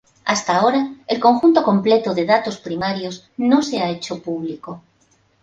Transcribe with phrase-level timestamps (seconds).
[0.25, 4.81] Hasta ahora, el conjunto completo de datos primarios no se ha hecho público.